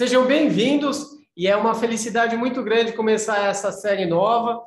[0.00, 4.62] Sejam bem-vindos e é uma felicidade muito grande começar essa série nova.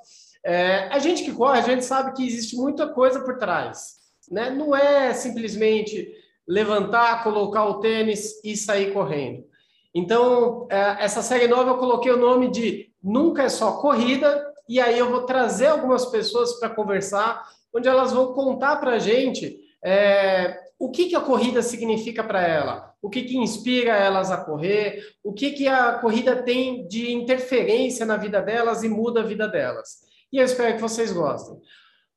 [0.46, 3.96] É, a gente que corre, a gente sabe que existe muita coisa por trás.
[4.30, 4.52] Né?
[4.52, 6.08] Não é simplesmente
[6.48, 9.44] levantar, colocar o tênis e sair correndo.
[9.92, 14.40] Então, é, essa série nova eu coloquei o nome de Nunca é só corrida,
[14.70, 17.44] e aí eu vou trazer algumas pessoas para conversar,
[17.74, 22.46] onde elas vão contar para a gente é, o que, que a corrida significa para
[22.46, 27.14] ela, o que, que inspira elas a correr, o que, que a corrida tem de
[27.14, 30.00] interferência na vida delas e muda a vida delas.
[30.30, 31.56] E eu espero que vocês gostem.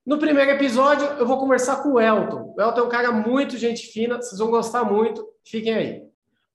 [0.05, 2.55] No primeiro episódio, eu vou conversar com o Elton.
[2.59, 5.25] O Elton é um cara muito gente fina, vocês vão gostar muito.
[5.45, 6.03] Fiquem aí.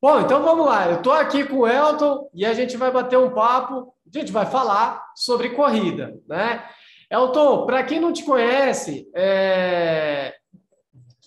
[0.01, 0.89] Bom, então vamos lá.
[0.89, 3.93] Eu estou aqui com o Elton e a gente vai bater um papo.
[4.13, 6.62] A gente vai falar sobre corrida, né?
[7.09, 10.41] Elton, para quem não te conhece, é...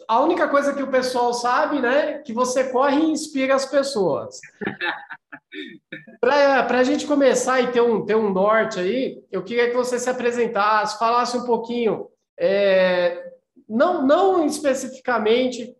[0.08, 4.40] a única coisa que o pessoal sabe, né, que você corre e inspira as pessoas.
[6.20, 9.98] Para a gente começar e ter um, ter um norte aí, eu queria que você
[9.98, 13.32] se apresentasse, falasse um pouquinho é,
[13.68, 15.76] não, não especificamente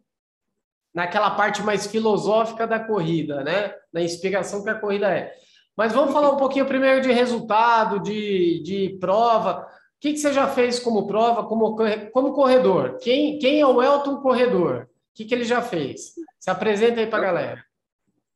[0.94, 3.74] naquela parte mais filosófica da corrida, né?
[3.92, 5.34] Na inspiração que a corrida é.
[5.76, 9.66] Mas vamos falar um pouquinho primeiro de resultado, de, de prova.
[10.04, 11.78] O que, que você já fez como prova, como,
[12.12, 12.98] como corredor?
[12.98, 14.82] Quem, quem é o Elton Corredor?
[14.82, 16.12] O que, que ele já fez?
[16.38, 17.66] Se apresenta aí para a galera.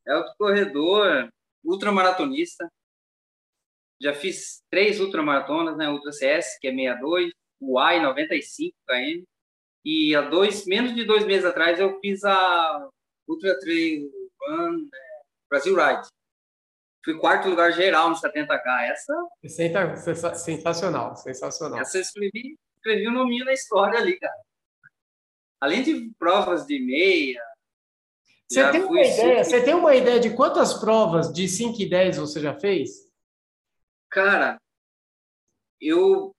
[0.06, 1.28] Elton Corredor,
[1.62, 2.66] ultramaratonista.
[4.00, 5.91] Já fiz três ultramaratonas, né?
[5.91, 9.25] Ultra CS, que é 62, UAI 95 km.
[9.84, 12.88] E há dois, menos de dois meses atrás eu fiz a
[13.28, 14.10] Ultra Trail
[14.41, 14.98] Run né,
[15.50, 16.08] Brasil Ride.
[17.04, 18.82] Fui quarto lugar geral no 70K.
[18.91, 20.34] Essa.
[20.34, 21.80] Sensacional, sensacional.
[21.80, 24.41] Essa eu escrevi, escrevi um nominho na história ali, cara.
[25.60, 27.42] Além de provas de meia.
[28.48, 32.16] Você tem, uma ideia, você tem uma ideia de quantas provas de 5 e 10
[32.16, 33.06] você já fez?
[34.10, 34.58] Cara,
[35.81, 36.34] eu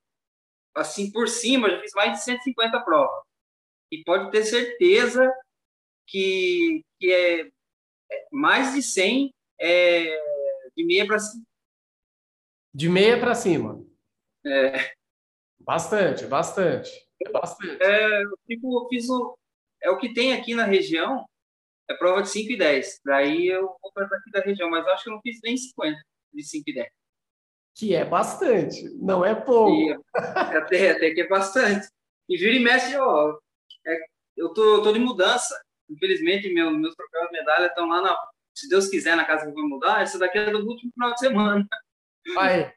[0.75, 3.23] assim por cima, já fiz mais de 150 provas.
[3.91, 5.31] E pode ter certeza
[6.07, 10.21] que, que é, é mais de 100 é,
[10.79, 11.43] de meia para cima.
[12.73, 13.85] De meia para cima.
[14.45, 14.93] É.
[15.59, 16.89] Bastante, bastante.
[17.25, 17.83] É bastante.
[17.83, 18.37] É, eu
[18.89, 19.37] fiz o,
[19.81, 21.25] é o que tem aqui na região,
[21.89, 23.01] é prova de 5 e 10.
[23.03, 25.99] Daí eu vou para daqui da região, mas acho que eu não fiz nem 50
[26.33, 26.89] de 5 e 10
[27.79, 29.71] que é bastante, não é pouco.
[29.71, 31.87] E, até, até que é bastante.
[32.27, 33.39] E vira e mexe, ó,
[33.87, 33.97] é,
[34.35, 35.57] eu tô, tô de mudança.
[35.89, 38.17] Infelizmente, meu, meus troféus de medalha estão lá na.
[38.59, 41.13] Se Deus quiser, na casa que eu vou mudar, essa daqui é do último final
[41.13, 41.67] de semana.
[42.33, 42.73] Vai.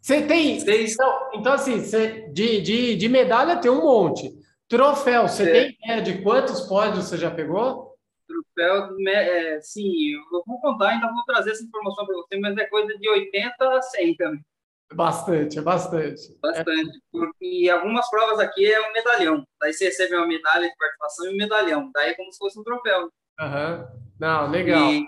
[0.00, 0.58] Você tem.
[0.58, 4.32] Então, então, assim, você, de, de, de medalha tem um monte.
[4.68, 5.52] Troféu, você é.
[5.52, 7.92] tem ideia de quantos pódios você já pegou?
[8.26, 12.64] troféu, é, sim, eu vou contar, ainda vou trazer essa informação para você, mas é
[12.66, 14.44] coisa de 80 a 100 também.
[14.94, 16.38] Bastante, é bastante.
[16.40, 17.00] Bastante.
[17.10, 19.46] Porque algumas provas aqui é um medalhão.
[19.58, 21.90] Daí você recebe uma medalha de participação e um medalhão.
[21.94, 23.10] Daí é como se fosse um troféu.
[23.40, 24.01] Uhum.
[24.22, 24.92] Não, legal.
[24.92, 25.04] E,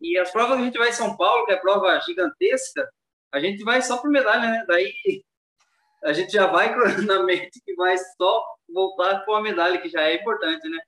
[0.00, 2.88] e as provas que a gente vai em São Paulo, que é prova gigantesca,
[3.32, 4.64] a gente vai só por medalha, né?
[4.68, 4.94] Daí
[6.04, 6.72] a gente já vai
[7.04, 10.78] na mente que vai só voltar com a medalha, que já é importante, né?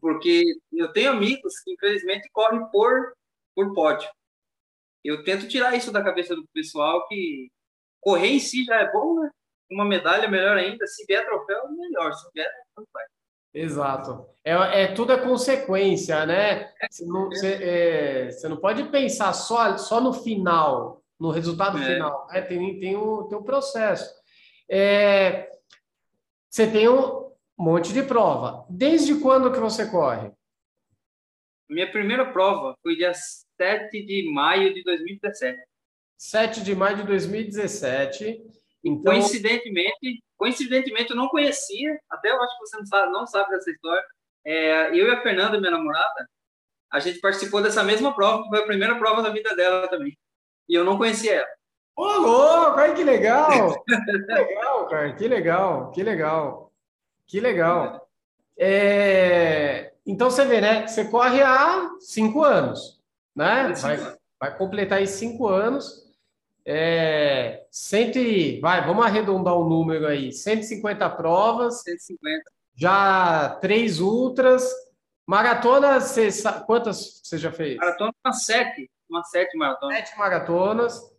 [0.00, 3.12] Porque eu tenho amigos que, infelizmente, correm por,
[3.52, 4.08] por pódio.
[5.02, 7.50] Eu tento tirar isso da cabeça do pessoal que
[8.00, 9.30] correr em si já é bom, né?
[9.68, 10.86] Uma medalha melhor ainda.
[10.86, 12.12] Se vier troféu, melhor.
[12.12, 13.04] Se vier, não vai.
[13.52, 14.26] Exato.
[14.44, 16.72] É, é tudo a consequência, né?
[16.90, 21.84] Você não, você, é, você não pode pensar só, só no final, no resultado é.
[21.84, 22.26] final.
[22.30, 22.40] Né?
[22.42, 24.10] Tem, tem, o, tem o processo.
[24.68, 25.50] É,
[26.48, 28.64] você tem um monte de prova.
[28.70, 30.30] Desde quando que você corre?
[31.68, 35.60] Minha primeira prova foi dia 7 de maio de 2017.
[36.18, 38.42] 7 de maio de 2017.
[38.84, 39.12] Então...
[39.12, 43.70] Coincidentemente, coincidentemente, eu não conhecia, até eu acho que você não sabe, não sabe dessa
[43.70, 44.04] história.
[44.44, 46.28] É, eu e a Fernanda, minha namorada,
[46.90, 50.16] a gente participou dessa mesma prova, foi a primeira prova da vida dela também.
[50.68, 51.48] E eu não conhecia ela.
[51.96, 52.78] Ô, louco!
[52.80, 53.84] Ai, que legal!
[53.84, 56.72] que legal, cara, que legal, que legal.
[57.26, 58.08] Que legal.
[58.58, 60.86] É, então você vê, né?
[60.86, 63.00] Você corre há cinco anos,
[63.36, 63.72] né?
[63.80, 63.96] Vai,
[64.40, 66.09] vai completar aí cinco anos.
[66.66, 70.32] É, cento e, vai, vamos arredondar o número aí.
[70.32, 71.82] 150 provas.
[71.82, 72.42] 150.
[72.74, 74.68] Já três ultras.
[75.26, 76.28] Maratona, você,
[76.66, 77.76] quantas você já fez?
[77.76, 78.90] Maratona, sete.
[79.08, 79.96] Uma sete maratonas.
[79.96, 81.10] Sete maratonas.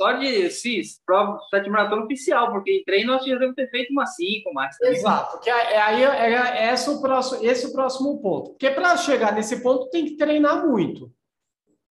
[0.00, 4.06] Só de CIS, prova, sete maratona oficial, porque em treino nós tínhamos ter feito uma
[4.06, 4.80] cinco mais.
[4.80, 8.50] Exato, que aí é, é, esse, o próximo, esse o próximo ponto.
[8.50, 11.12] Porque para chegar nesse ponto tem que treinar muito.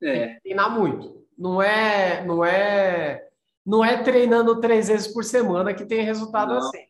[0.01, 0.39] É.
[0.39, 1.16] Treinar muito.
[1.37, 3.27] Não é, não é,
[3.65, 6.57] não é treinando três vezes por semana que tem resultado não.
[6.57, 6.85] assim.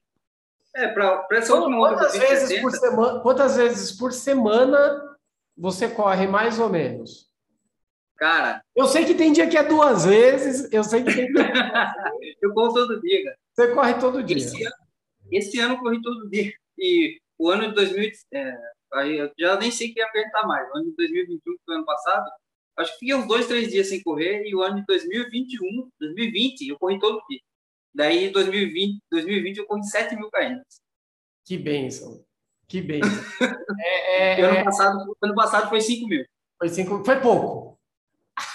[0.75, 5.17] É, para essa última quantas vezes por semana, quantas vezes por semana
[5.57, 7.27] você corre mais ou menos?
[8.15, 11.51] Cara, eu sei que tem dia que é duas vezes, eu sei que tem dia
[11.51, 13.37] que é eu corro todo dia, cara.
[13.53, 14.37] Você corre todo dia.
[14.37, 14.75] Esse ano,
[15.31, 16.53] esse ano eu corri todo dia.
[16.77, 18.57] E o ano de 2000, é,
[18.93, 20.67] aí eu já nem sei que ia perguntar mais.
[20.69, 22.29] O ano de 2021, que foi ano passado,
[22.77, 24.43] acho que fiquei uns dois, três dias sem correr.
[24.45, 27.39] E o ano de 2021, 2020, eu corri todo dia.
[27.93, 30.61] Daí, 2020, 2020 eu corri 7 mil km.
[31.45, 32.23] Que bênção.
[32.67, 33.09] Que bênção.
[33.79, 34.63] é, é, ano, é.
[34.63, 36.25] passado, ano passado foi 5 mil.
[36.57, 37.79] Foi, cinco, foi pouco.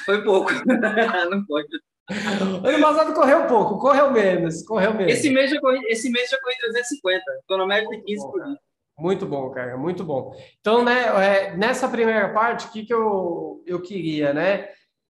[0.04, 0.50] Foi pouco.
[1.30, 1.68] Não pode.
[2.10, 5.12] Ano passado correu pouco, correu menos, correu menos.
[5.12, 8.44] Esse mês já corri, esse mês já corri 350, estou no médio de 15 por
[8.44, 8.58] dia.
[9.02, 10.32] Muito bom, cara, muito bom.
[10.60, 14.68] Então, né, é, nessa primeira parte, o que, que eu, eu queria, né?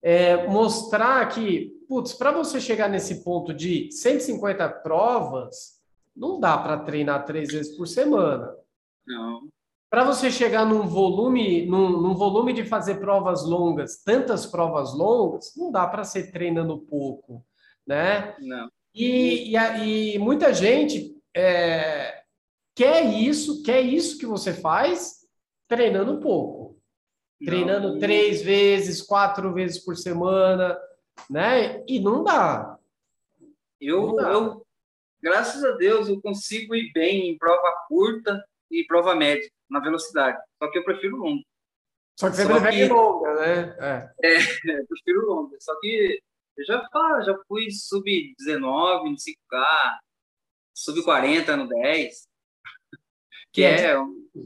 [0.03, 5.81] É mostrar que, putz, para você chegar nesse ponto de 150 provas,
[6.17, 8.53] não dá para treinar três vezes por semana.
[9.06, 9.49] Não
[9.89, 15.55] para você chegar num volume, num, num, volume de fazer provas longas, tantas provas longas,
[15.56, 17.43] não dá para ser treinando pouco,
[17.87, 18.35] né?
[18.41, 18.69] Não.
[18.93, 22.25] E, e, e muita gente é,
[22.76, 25.26] quer isso, quer isso que você faz,
[25.67, 26.78] treinando pouco,
[27.40, 27.46] não.
[27.46, 30.78] treinando três vezes, quatro vezes por semana,
[31.28, 31.82] né?
[31.88, 32.78] E não dá.
[33.81, 34.31] Eu, não dá.
[34.31, 34.67] eu
[35.23, 40.38] graças a Deus, eu consigo ir bem em prova curta e prova média na velocidade.
[40.62, 41.43] Só que eu prefiro longa.
[42.19, 42.93] Só que você Só prefere que...
[42.93, 43.76] longa, né?
[43.81, 44.12] É.
[44.22, 44.38] é,
[44.81, 45.56] eu prefiro longa.
[45.61, 46.20] Só que
[46.56, 46.88] eu já,
[47.25, 49.99] já fui sub-19 no 5K,
[50.75, 52.29] sub-40 no 10.
[53.56, 53.97] Que, é, é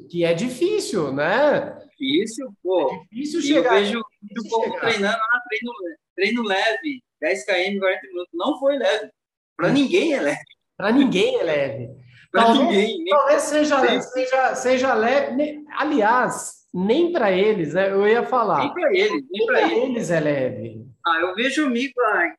[0.08, 1.76] que é difícil, né?
[1.98, 2.92] Difícil, pô.
[2.92, 3.74] É difícil chegar.
[3.74, 5.72] Eu vejo o povo treinando lá, treino,
[6.14, 8.30] treino leve, 10 km, 40 minutos.
[8.32, 9.10] Não foi leve.
[9.56, 10.44] Para ninguém é leve.
[10.76, 11.90] Para ninguém é leve.
[12.32, 15.64] Talvez, ninguém, talvez seja, seja, seja leve.
[15.76, 17.90] Aliás, nem para eles, né?
[17.90, 18.60] Eu ia falar.
[18.60, 19.82] Nem para eles, nem para eles.
[19.82, 20.86] eles é leve.
[21.04, 22.32] Ah, eu vejo o Mico lá.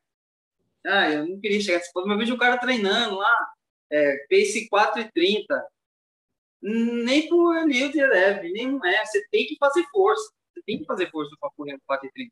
[0.86, 3.48] Ah, eu não queria chegar nesse ponto, mas eu vejo o cara treinando lá,
[3.92, 5.44] é, pace 4,30.
[6.62, 9.04] Nem por Newton é leve, nem é.
[9.04, 10.32] Você tem que fazer força.
[10.54, 12.30] Você tem que fazer força para correr 4,30.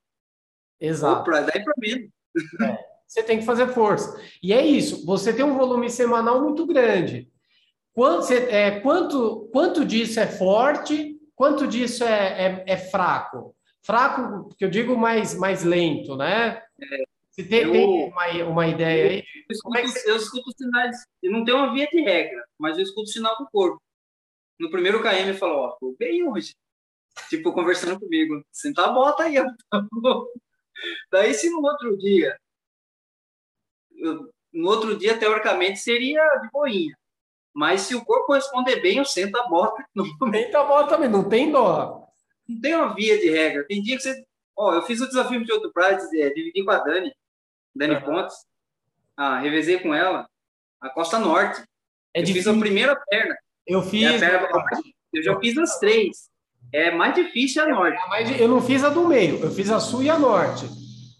[0.80, 1.24] Exato.
[1.24, 2.10] Para daí para menos.
[2.62, 4.20] É, você tem que fazer força.
[4.42, 5.04] E é isso.
[5.04, 7.28] Você tem um volume semanal muito grande.
[7.92, 13.54] Quanto, é, quanto, quanto disso é forte, quanto disso é, é, é, fraco?
[13.82, 16.62] Fraco, que eu digo mais, mais lento, né?
[17.30, 19.18] Você tem, eu, tem uma, uma ideia aí?
[19.18, 20.10] Eu escuto, é você...
[20.10, 23.48] eu escuto sinais, eu não tenho uma via de regra, mas eu escuto sinal do
[23.50, 23.82] corpo.
[24.60, 26.54] No primeiro KM falou, ó, tô bem hoje.
[27.30, 29.46] Tipo, conversando comigo, sentar a bota aí, ó.
[31.10, 32.38] Daí se no outro dia,
[33.96, 36.94] eu, no outro dia, teoricamente, seria de boinha.
[37.54, 39.82] Mas se o corpo responder bem, eu sento a bota.
[40.30, 42.06] Senta a bota também, não tem dó.
[42.46, 43.66] Não tem uma via de regra.
[43.66, 44.24] Tem dia que você.
[44.54, 47.14] Ó, eu fiz o desafio de outro prazo, é, dividi com a Dani,
[47.74, 47.98] Dani.
[48.04, 48.36] Pontes.
[49.16, 50.28] Ah, revezei com ela.
[50.80, 51.62] A Costa Norte.
[52.12, 52.52] É eu difícil.
[52.52, 53.34] fiz a primeira perna.
[53.70, 54.18] Eu fiz.
[54.18, 54.48] Perna,
[55.12, 56.28] eu já fiz as três.
[56.72, 58.34] É mais difícil a é, norte.
[58.34, 60.68] É eu não fiz a do meio, eu fiz a sul e a norte.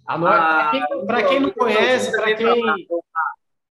[0.07, 0.71] A norte, ah,
[1.07, 2.63] para quem, quem, não conhece, para quem,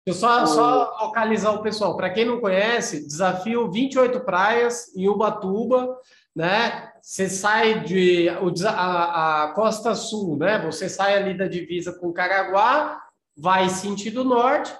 [0.07, 1.97] eu só, só localizar o pessoal.
[1.97, 5.97] Para quem não conhece, desafio 28 praias em Ubatuba,
[6.35, 6.93] né?
[7.01, 10.59] Você sai de a, a Costa Sul, né?
[10.67, 13.01] Você sai ali da divisa com Caraguá,
[13.37, 14.73] vai sentido norte.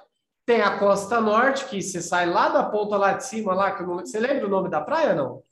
[0.45, 3.83] Tem a Costa Norte, que você sai lá da ponta lá de cima, lá que
[3.83, 3.95] não...
[3.97, 5.43] você lembra o nome da praia, não?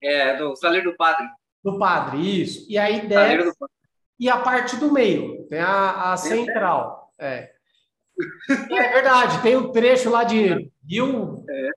[0.00, 1.26] É, do Saleiro do Padre.
[1.64, 2.64] Do Padre, isso.
[2.68, 3.52] E aí desce.
[4.18, 7.12] E a parte do meio, tem a, a central.
[7.18, 7.54] É.
[8.70, 11.44] É verdade, tem um trecho lá de Rio.
[11.50, 11.70] É.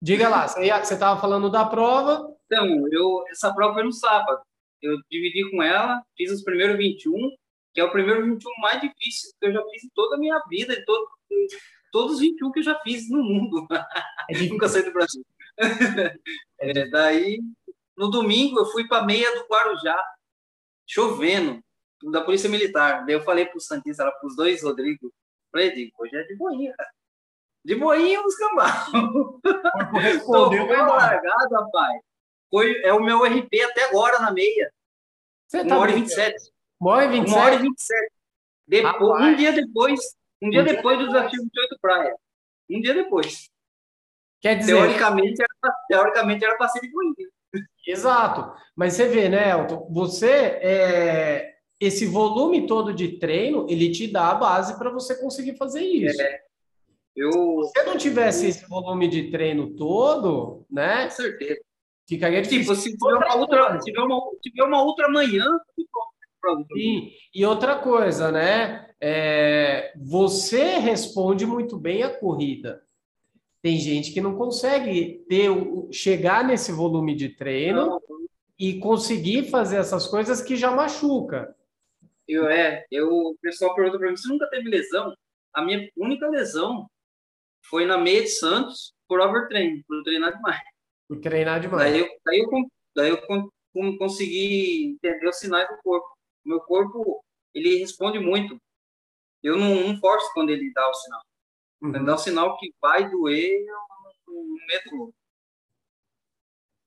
[0.00, 0.64] Diga lá, você
[0.94, 2.34] estava falando da prova.
[2.46, 4.40] Então, eu, essa prova foi no sábado.
[4.80, 7.14] Eu dividi com ela, fiz os primeiros 21,
[7.72, 10.40] que é o primeiro 21 mais difícil que eu já fiz em toda a minha
[10.48, 11.08] vida, em todo,
[11.90, 13.66] todos os 21 que eu já fiz no mundo.
[14.28, 15.24] É Nunca saí do Brasil.
[16.58, 17.40] É, daí,
[17.96, 20.02] no domingo, eu fui para meia do Guarujá,
[20.86, 21.62] chovendo
[22.10, 23.04] da Polícia Militar.
[23.06, 25.12] Daí eu falei pro Santista, para os dois Rodrigo,
[25.50, 26.90] falei, hoje é de boinha, cara.
[27.64, 28.66] De boinha os cambal.
[30.00, 32.02] Respondeu foi largado, rapaz.
[32.50, 34.72] Foi, é o meu RP até agora na meia.
[35.46, 36.51] Você tá uma hora e 27.
[36.82, 37.36] Uma hora e 27?
[37.36, 38.12] Uma hora e 27.
[38.66, 40.00] Depois, um dia depois,
[40.42, 42.16] um dia um depois dia do desafio 28 praia.
[42.68, 43.48] Um dia depois.
[44.40, 44.74] Quer dizer...
[44.74, 47.14] Teoricamente, era, teoricamente era para ser de boinha.
[47.86, 48.52] Exato.
[48.74, 49.88] Mas você vê, né, Elton?
[49.92, 51.54] Você, é...
[51.80, 56.20] esse volume todo de treino, ele te dá a base para você conseguir fazer isso.
[56.20, 56.40] É.
[57.14, 57.30] Eu...
[57.30, 61.04] Se você não tivesse esse volume de treino todo, né?
[61.04, 61.60] Com certeza.
[62.08, 62.74] Ficaria tipo, difícil.
[62.74, 65.46] Tipo, se tiver uma outra, tiver uma, tiver uma outra manhã,
[66.72, 67.12] Sim.
[67.34, 68.90] E outra coisa, né?
[69.00, 72.82] É, você responde muito bem a corrida.
[73.60, 75.48] Tem gente que não consegue ter,
[75.92, 78.00] chegar nesse volume de treino não.
[78.58, 81.54] e conseguir fazer essas coisas que já machuca.
[82.26, 85.14] Eu é, eu, o pessoal pergunta para mim, você nunca teve lesão?
[85.54, 86.88] A minha única lesão
[87.68, 90.60] foi na meia de Santos por overtraining, por treinar demais.
[91.08, 91.92] Por treinar demais.
[91.92, 96.06] Daí eu, daí eu, daí eu consegui entender os sinais do corpo.
[96.44, 98.60] Meu corpo, ele responde muito.
[99.42, 101.22] Eu não, não forço quando ele dá o sinal.
[101.82, 101.92] Uhum.
[101.92, 105.14] Quando dá o sinal que vai doer, eu não meto louco.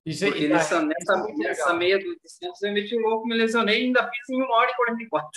[0.06, 3.82] Isso, Porque tá, nessa, nessa, é nessa meia do Santos eu meti louco, me lesionei
[3.82, 5.30] e ainda fiz em 1 hora e 44.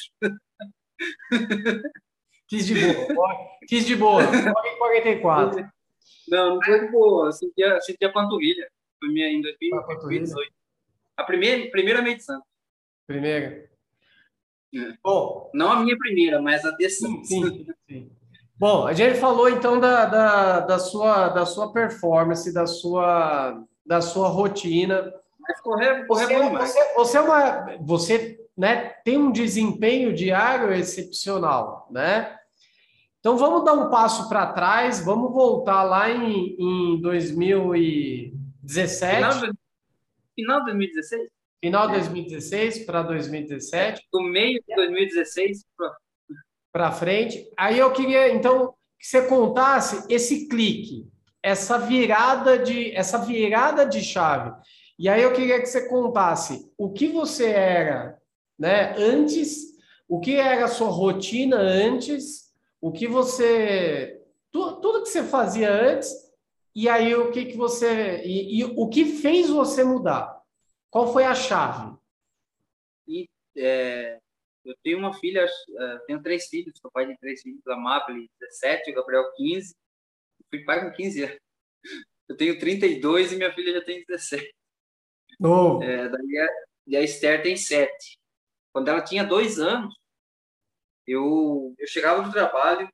[2.46, 3.58] Quis de boa.
[3.66, 4.22] Quis de boa.
[4.78, 5.66] 44.
[6.28, 7.32] Não, não foi de boa.
[7.32, 8.70] Senti a, senti a panturrilha.
[8.98, 10.52] Foi minha em 2018.
[11.16, 12.42] A primeira, primeira medição.
[13.06, 13.70] Primeira.
[14.74, 14.92] É.
[15.02, 17.66] Bom, não a minha primeira, mas a de sim, sim.
[18.58, 24.00] Bom, a gente falou então da, da, da, sua, da sua performance, da sua, da
[24.00, 25.12] sua rotina.
[25.38, 30.72] Mas correr, correr você, é você, você, é uma, você né, tem um desempenho diário
[30.72, 32.36] excepcional, né?
[33.20, 39.16] Então vamos dar um passo para trás, vamos voltar lá em, em 2017.
[39.16, 39.32] Final,
[40.34, 41.37] final de 2016?
[41.60, 44.06] Final de 2016 para 2017.
[44.12, 45.64] Do meio de 2016
[46.72, 47.50] para frente.
[47.56, 51.08] Aí eu queria, então, que você contasse esse clique,
[51.42, 54.52] essa virada de, essa virada de chave.
[54.98, 58.18] E aí eu queria que você contasse o que você era,
[58.58, 59.76] né, antes,
[60.08, 62.48] o que era a sua rotina antes
[62.80, 64.20] o que você.
[64.50, 66.10] Tu, tudo que você fazia antes,
[66.74, 68.22] e aí o que, que você.
[68.24, 70.37] E, e, o que fez você mudar?
[70.90, 71.96] Qual foi a chave?
[73.06, 74.18] E, é,
[74.64, 78.30] eu tenho uma filha, é, tenho três filhos, sou pai de três filhos, a Maple,
[78.40, 79.74] 17, o Gabriel, 15.
[80.50, 81.38] fui pai com 15 anos.
[82.28, 84.54] Eu tenho 32 e minha filha já tem 17.
[85.40, 85.82] Oh.
[85.82, 86.48] É, daí a,
[86.86, 88.18] e a Esther tem 7.
[88.72, 89.94] Quando ela tinha dois anos,
[91.06, 92.88] eu, eu chegava do trabalho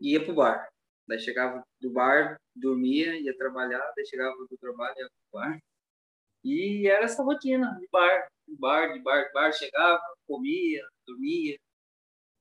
[0.00, 0.68] e ia pro bar.
[1.06, 5.60] Daí chegava do bar, dormia, ia trabalhar, daí chegava do trabalho, ia pro bar.
[6.44, 11.58] E era essa rotina de bar, de bar, de bar, de bar, chegava, comia, dormia.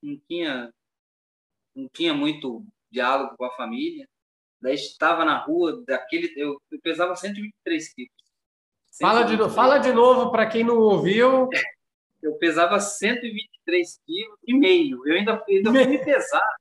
[0.02, 0.74] Não tinha,
[1.76, 4.08] não tinha muito diálogo com a família.
[4.60, 8.12] Daí estava na rua, daquele, eu, eu pesava 123 quilos.
[9.00, 11.50] Fala de, fala de novo para quem não ouviu.
[12.22, 15.06] eu pesava 123 quilos e meio.
[15.08, 16.56] Eu ainda, ainda fui me pesar.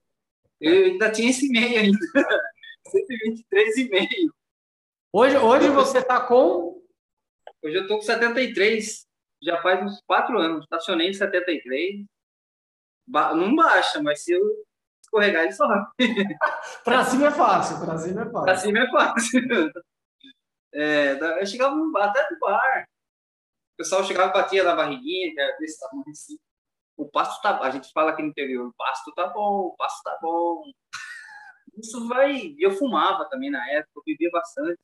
[0.60, 1.98] Eu ainda tinha esse meio ainda.
[2.88, 4.34] 123 e meio.
[5.12, 6.79] Hoje, hoje você está com?
[7.62, 9.06] Hoje eu estou com 73.
[9.42, 10.64] Já faz uns 4 anos.
[10.64, 12.04] Estacionei em 73.
[13.06, 14.42] Ba não baixa, mas se eu
[15.02, 15.74] escorregar, ele sobe.
[16.84, 17.84] para cima é fácil.
[17.84, 18.44] Para cima é fácil.
[18.44, 19.40] Para cima é fácil.
[20.72, 22.86] É, eu chegava até no bar
[23.80, 26.38] pessoal chegava e batia na barriguinha, que era desse tamanho assim.
[26.98, 30.02] O pasto tá A gente fala aqui no interior, o pasto tá bom, o pasto
[30.02, 30.62] tá bom.
[31.78, 32.54] Isso vai.
[32.58, 34.78] Eu fumava também na época, eu bebia bastante.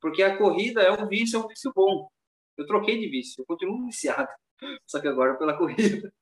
[0.00, 2.08] Porque a corrida é um vício, é um vício bom.
[2.56, 4.28] Eu troquei de vício, eu continuo viciado.
[4.86, 6.12] Só que agora pela corrida.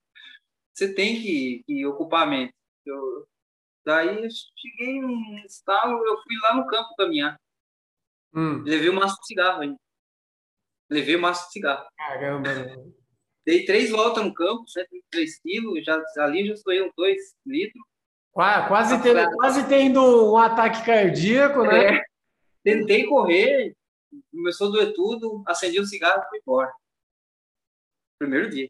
[0.72, 2.54] Você tem que, que ocupar a mente.
[2.84, 3.26] Eu,
[3.84, 7.38] daí eu cheguei num estalo, eu fui lá no campo caminhar.
[8.34, 8.62] Hum.
[8.62, 9.78] Levei um maço de cigarro ainda.
[10.90, 11.86] Levei o maço de cigarro.
[11.96, 12.50] Caramba.
[13.46, 17.84] Dei três voltas no campo, 103 quilos, já, ali já estourei uns dois litros.
[18.32, 21.98] Quase, tendo, quase tendo um ataque cardíaco, né?
[21.98, 22.02] É.
[22.64, 23.76] Tentei correr,
[24.32, 26.72] começou a doer tudo, acendi um cigarro e fui embora.
[28.18, 28.68] Primeiro dia.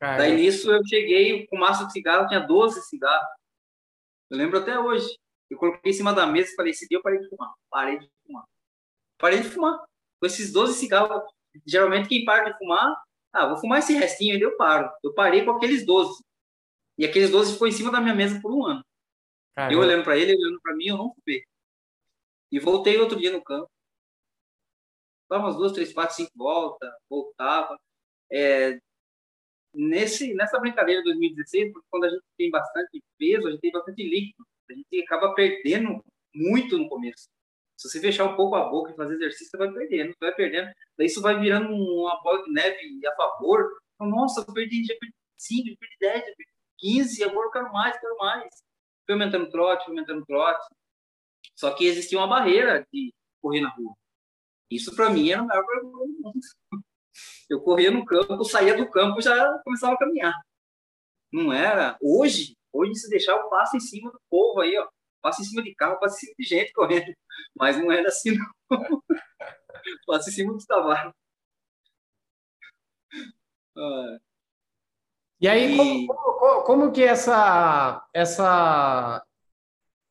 [0.00, 3.28] Daí nisso eu cheguei com maço de cigarro, tinha 12 cigarros.
[4.28, 5.06] Eu lembro até hoje.
[5.48, 7.52] Eu coloquei em cima da mesa e falei, esse dia eu parei de fumar.
[7.70, 8.44] Parei de fumar.
[9.18, 9.78] Parei de fumar.
[10.18, 11.22] Com esses 12 cigarros,
[11.66, 12.96] geralmente quem para de fumar,
[13.32, 14.90] ah, vou fumar esse restinho ainda eu paro.
[15.04, 16.22] Eu parei com aqueles 12.
[16.98, 18.84] E aqueles 12 ficou em cima da minha mesa por um ano.
[19.54, 19.74] Caramba.
[19.74, 21.44] Eu olhando para ele, ele olhando para mim, eu não fumei.
[22.50, 23.70] E voltei outro dia no campo.
[25.28, 27.78] Dava umas duas, três, quatro, cinco voltas, voltava.
[28.32, 28.78] É,
[29.74, 33.72] nesse, nessa brincadeira de 2016, porque quando a gente tem bastante peso, a gente tem
[33.72, 36.04] bastante líquido, a gente acaba perdendo
[36.34, 37.28] muito no começo.
[37.76, 40.70] Se você fechar um pouco a boca e fazer exercício, você vai perdendo, vai perdendo.
[40.98, 43.70] Daí isso vai virando uma bola de neve a favor.
[43.98, 47.72] Nossa, eu perdi, já perdi 5, já perdi 10, já perdi 15, agora eu quero
[47.72, 48.48] mais, quero mais.
[49.06, 50.66] Fui aumentando trote, fui aumentando trote.
[51.60, 53.94] Só que existia uma barreira de correr na rua.
[54.70, 56.40] Isso para mim era o maior problema do mundo.
[57.50, 60.32] Eu corria no campo, saía do campo já começava a caminhar.
[61.30, 61.98] Não era.
[62.00, 64.88] Hoje, hoje se deixar, eu passo em cima do povo aí, ó.
[65.20, 67.14] Passo em cima de carro, passo em cima de gente correndo.
[67.54, 68.50] Mas não era assim, não.
[70.06, 71.12] passo em cima dos cavalos.
[73.76, 74.18] Ah.
[75.42, 75.76] E aí, e...
[75.76, 79.22] Como, como, como, que essa, essa,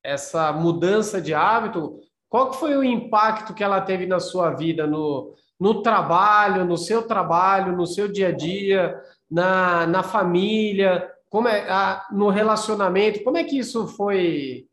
[0.10, 4.88] essa mudança de hábito, qual que foi o impacto que ela teve na sua vida,
[4.88, 9.00] no, no trabalho, no seu trabalho, no seu dia a dia,
[9.30, 14.68] na, na família, como é, a, no relacionamento, como é que isso foi?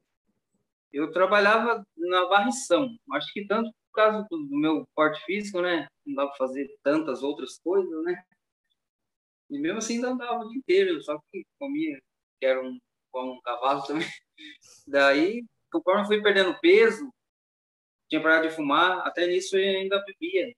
[0.91, 5.87] Eu trabalhava na varrição, acho que tanto por causa do meu porte físico, né?
[6.07, 8.23] Não dava para fazer tantas outras coisas, né?
[9.51, 11.99] E mesmo assim andava o dia inteiro, só que comia,
[12.41, 12.79] que era um,
[13.15, 14.09] um cavalo também.
[14.87, 17.11] Daí, conforme eu fui perdendo peso,
[18.09, 20.53] tinha parado de fumar, até nisso eu ainda bebia.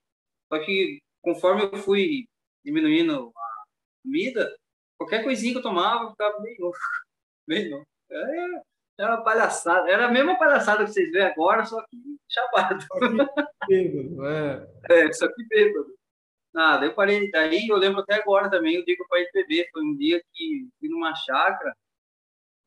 [0.51, 2.27] Só que conforme eu fui
[2.63, 3.63] diminuindo a
[4.03, 4.55] comida,
[4.97, 6.77] qualquer coisinha que eu tomava, eu ficava louco.
[7.47, 7.87] Meio louco.
[8.11, 8.63] Era,
[8.97, 9.89] era uma palhaçada.
[9.89, 12.85] Era a mesma palhaçada que vocês veem agora, só que chapado.
[13.65, 14.67] Que bêbado, é.
[15.07, 15.95] é, só que bêbado.
[16.53, 19.31] Daí eu parei, daí eu lembro até agora também, o dia que eu parei de
[19.31, 21.73] beber, foi um dia que fui numa chácara,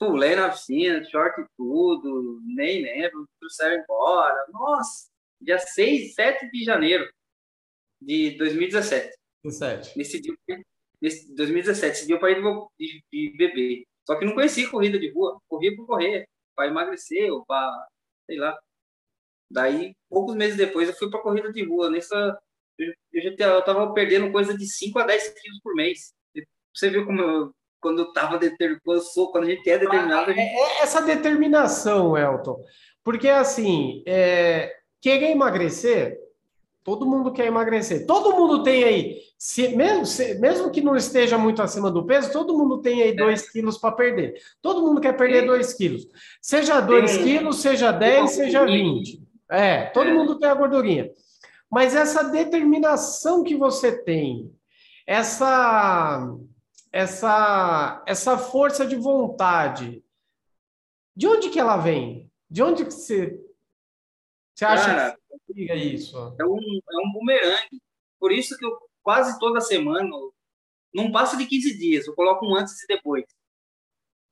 [0.02, 4.46] pulei na piscina, short e tudo, nem lembro, trouxeram embora.
[4.50, 5.08] Nossa,
[5.40, 7.08] dia 6, 7 de janeiro
[8.00, 9.16] de 2017.
[9.44, 9.96] 17.
[9.96, 10.34] Nesse dia,
[11.00, 13.84] nesse 2017, esse dia eu parei de, de, beber.
[14.04, 17.88] Só que não conhecia corrida de rua, corria por correr, para emagrecer ou para,
[18.26, 18.58] sei lá.
[19.48, 21.90] Daí, poucos meses depois, eu fui para corrida de rua.
[21.90, 22.40] Nessa
[23.12, 26.12] eu já eu tava perdendo coisa de 5 a 10 quilos por mês.
[26.74, 28.80] Você viu como eu, quando eu tava determinado,
[29.32, 30.32] quando a gente é determinado.
[30.32, 30.40] Gente...
[30.40, 32.62] É, é essa determinação, Elton.
[33.02, 36.16] Porque assim, é, querer emagrecer,
[36.84, 38.06] todo mundo quer emagrecer.
[38.06, 42.32] Todo mundo tem aí, se, mesmo, se, mesmo que não esteja muito acima do peso,
[42.32, 43.50] todo mundo tem aí 2 é.
[43.50, 44.34] quilos para perder.
[44.62, 46.06] Todo mundo quer perder 2 quilos.
[46.40, 49.20] Seja 2 quilos, seja 10, seja 20.
[49.50, 50.14] É, todo é.
[50.14, 51.10] mundo tem a gordurinha.
[51.68, 54.52] Mas essa determinação que você tem,
[55.06, 56.32] essa
[56.92, 60.04] essa essa força de vontade,
[61.16, 62.30] de onde que ela vem?
[62.50, 63.42] De onde que você,
[64.54, 66.16] você acha Cara, que liga isso?
[66.38, 67.82] É um, é um bumerangue.
[68.18, 70.08] Por isso que eu quase toda semana,
[70.94, 73.24] não passa de 15 dias, eu coloco um antes e depois.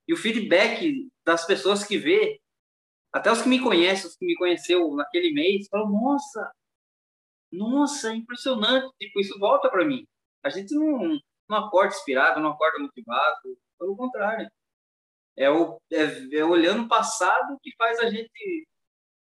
[0.07, 2.41] E o feedback das pessoas que vê,
[3.13, 6.53] até os que me conhecem, os que me conheceu naquele mês, falam, nossa,
[7.51, 8.95] nossa, é impressionante.
[8.99, 10.07] Tipo, isso volta para mim.
[10.43, 11.19] A gente não,
[11.51, 13.59] não acorda inspirado, não acorda motivado.
[13.79, 14.51] Pelo contrário.
[15.37, 18.69] É, o, é, é olhando o passado que faz a gente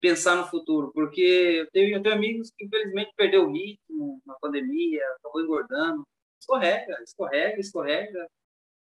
[0.01, 0.91] pensar no futuro.
[0.93, 6.07] Porque eu tenho, eu tenho amigos que, infelizmente, perdeu o ritmo na pandemia, acabou engordando.
[6.39, 8.27] Escorrega, escorrega, escorrega.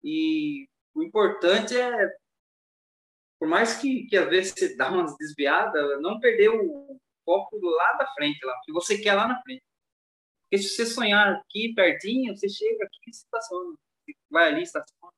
[0.02, 2.16] E o importante é,
[3.38, 7.92] por mais que, que às vezes você dá umas desviadas, não perder o, foco lá
[7.94, 9.62] da frente, lá, que você quer lá na frente.
[10.54, 13.74] Porque se você sonhar aqui pertinho, você chega aqui e estaciona.
[14.06, 15.12] Você vai ali, estaciona.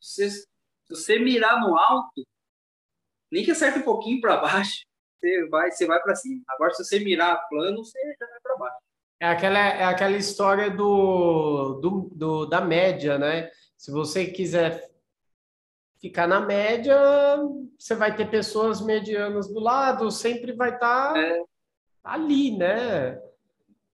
[0.00, 0.46] Se, se
[0.88, 2.26] você mirar no alto,
[3.30, 4.80] nem que acerte um pouquinho para baixo,
[5.20, 6.42] você vai, você vai para cima.
[6.48, 8.78] Agora, se você mirar plano, você já vai para baixo.
[9.20, 13.50] É aquela, é aquela história do, do, do, da média, né?
[13.76, 14.90] Se você quiser
[16.00, 16.96] ficar na média,
[17.78, 21.44] você vai ter pessoas medianas do lado, sempre vai estar tá é.
[22.02, 23.29] ali, né?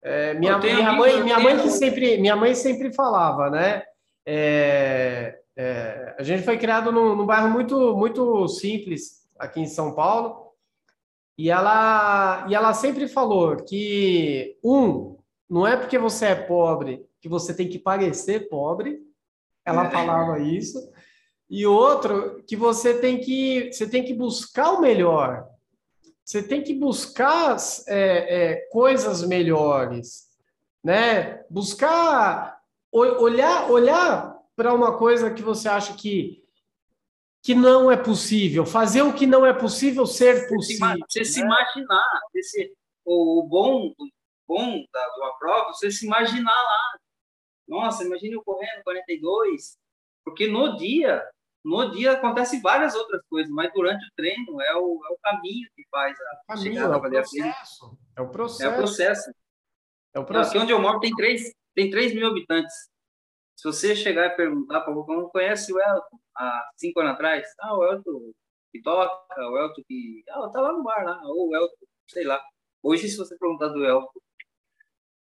[0.02, 3.84] É, minha, minha mãe, minha mãe que sempre, minha mãe sempre falava, né?
[4.26, 9.94] É, é, a gente foi criado num, num, bairro muito, muito simples aqui em São
[9.94, 10.52] Paulo
[11.38, 17.28] e ela, e ela sempre falou que um, não é porque você é pobre que
[17.28, 19.00] você tem que parecer pobre.
[19.64, 19.90] Ela é.
[19.90, 20.90] falava isso
[21.48, 25.46] e outro que você tem que você tem que buscar o melhor.
[26.24, 27.56] Você tem que buscar
[27.86, 27.96] é,
[28.52, 30.30] é, coisas melhores,
[30.82, 31.44] né?
[31.50, 36.42] Buscar olhar olhar para uma coisa que você acha que
[37.42, 40.96] que não é possível, fazer o que não é possível ser possível.
[41.08, 41.24] Você né?
[41.24, 42.72] se imaginar, esse,
[43.04, 44.08] o bom, o
[44.46, 46.98] bom da tua prova, você se imaginar lá.
[47.66, 49.76] Nossa, imagine eu correndo 42,
[50.24, 51.20] porque no dia
[51.64, 55.68] no dia acontece várias outras coisas, mas durante o treino é o, é o caminho
[55.76, 57.98] que faz a caminho, chegada é o processo.
[58.16, 58.62] É o processo.
[58.62, 59.34] É o processo.
[60.14, 60.50] É o processo.
[60.50, 62.74] Aqui onde eu moro tem 3, tem 3 mil habitantes.
[63.56, 67.46] Se você chegar e perguntar para qualquer um, conhece o Elton há cinco anos atrás?
[67.60, 68.32] Ah, o Elton
[68.72, 70.24] que toca, o Elton que.
[70.30, 72.42] Ah, tá lá no bar lá, ou o Elton, sei lá.
[72.82, 74.20] Hoje, se você perguntar do Elton,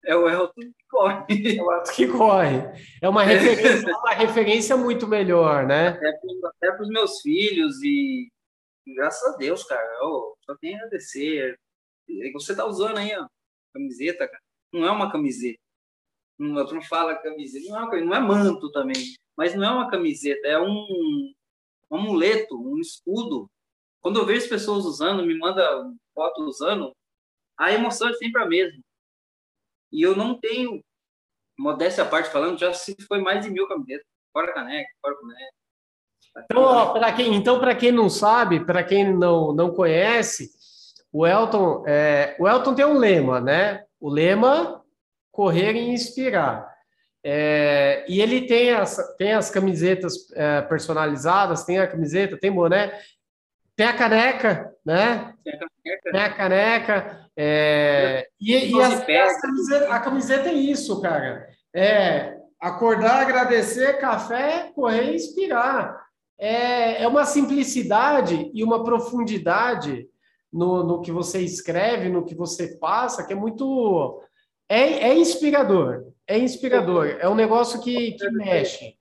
[0.06, 1.58] é o Elton que corre.
[1.58, 2.58] É o Elton que corre.
[3.02, 5.90] É uma referência, é uma referência muito melhor, né?
[6.46, 8.32] Até para os meus filhos e
[8.96, 11.58] graças a Deus, cara, eu só tenho a agradecer.
[12.34, 13.28] Você tá usando aí, ó,
[13.74, 14.44] camiseta, cara.
[14.74, 15.60] Não é uma camiseta.
[16.38, 19.92] Não, não fala camiseta, não é, uma, não é manto também, mas não é uma
[19.92, 21.34] camiseta, é um,
[21.92, 23.48] um amuleto, um escudo.
[24.02, 25.64] Quando eu vejo as pessoas usando, me manda
[26.16, 26.92] foto usando,
[27.56, 28.82] a emoção é sempre a mesma.
[29.92, 30.84] E eu não tenho,
[31.58, 34.06] modéstia à parte falando, já se foi mais de mil camisetas.
[34.32, 35.52] Fora caneca, fora boneca.
[36.46, 40.50] Então, para quem, então, quem não sabe, para quem não, não conhece,
[41.12, 43.84] o Elton, é, o Elton tem um lema, né?
[44.00, 44.82] O lema
[45.32, 46.72] correr e inspirar.
[47.24, 52.98] É, e ele tem as, tem as camisetas é, personalizadas, tem a camiseta, tem boné,
[53.76, 55.34] tem a caneca, né?
[55.44, 56.12] Tem a caneca.
[56.12, 61.48] Tem a caneca é, e, e as, as camiseta, a camiseta é isso, cara.
[61.74, 66.06] É acordar, agradecer, café, correr e inspirar.
[66.38, 70.08] É, é uma simplicidade e uma profundidade
[70.52, 74.22] no, no que você escreve, no que você passa, que é muito
[74.68, 77.18] é, é inspirador, é inspirador.
[77.20, 78.98] É um negócio que, que mexe.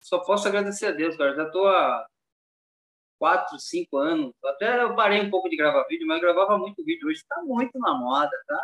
[0.00, 1.44] Só posso agradecer a Deus, cara.
[1.44, 2.06] Estou há
[3.22, 4.34] quatro, cinco anos.
[4.44, 7.06] Até eu parei um pouco de gravar vídeo, mas eu gravava muito vídeo.
[7.06, 8.60] Hoje está muito na moda, tá?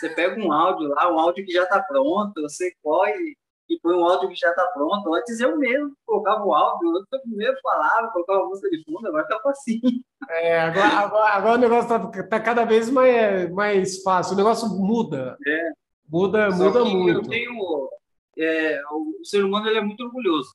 [0.00, 3.36] Você pega um áudio lá, um áudio que já está pronto, você corre
[3.70, 5.14] e põe um áudio que já está pronto.
[5.14, 9.24] Antes eu mesmo colocava o áudio, eu primeiro falava, colocava a música de fundo, agora
[9.24, 9.80] tá assim.
[10.28, 14.68] É, agora, agora, agora o negócio está tá cada vez mais, mais fácil, o negócio
[14.68, 15.38] muda.
[15.46, 15.70] É.
[16.08, 17.20] Muda, Só muda muito.
[17.20, 17.88] Eu tenho,
[18.36, 20.52] é, o ser humano ele é muito orgulhoso.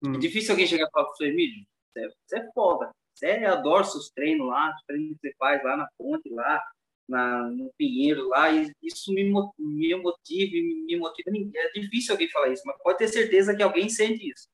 [0.00, 0.14] Hum.
[0.14, 2.90] É difícil alguém chegar e falar para você, Emílio, você, você é foda.
[3.14, 6.62] Você adora seus treinos lá, os treinos que você faz lá na ponte, lá,
[7.08, 11.30] na, no Pinheiro lá, e isso me, me motiva, me, me motiva.
[11.56, 14.48] É difícil alguém falar isso, mas pode ter certeza que alguém sente isso.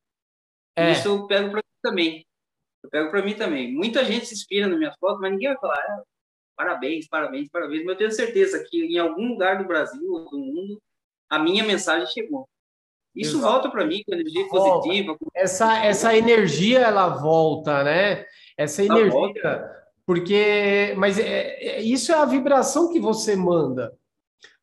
[0.76, 0.92] É.
[0.92, 2.26] Isso eu pego para mim também.
[2.82, 3.72] Eu pego para mim também.
[3.72, 6.02] Muita gente se inspira nas minhas fotos, mas ninguém vai falar, ah,
[6.56, 7.84] parabéns, parabéns, parabéns.
[7.84, 10.80] Mas eu tenho certeza que em algum lugar do Brasil ou do mundo,
[11.28, 12.48] a minha mensagem chegou.
[13.14, 13.52] Isso Exato.
[13.52, 15.16] volta para mim com energia positiva.
[15.34, 18.24] Essa, essa energia, ela volta, né?
[18.56, 19.74] Essa energia
[20.06, 23.92] porque, mas é, é, isso é a vibração que você manda.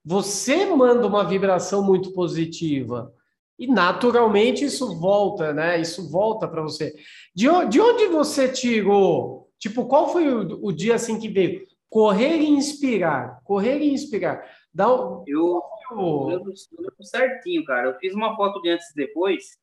[0.03, 3.13] Você manda uma vibração muito positiva
[3.57, 5.79] e naturalmente isso volta, né?
[5.79, 6.93] Isso volta para você.
[7.35, 9.49] De, de onde você tirou?
[9.59, 11.67] Tipo, qual foi o, o, dia assim que veio?
[11.91, 14.49] Correr e inspirar, correr e inspirar.
[14.73, 17.89] Dá um, eu, eu, eu certinho, cara.
[17.89, 19.59] Eu fiz uma foto de antes e depois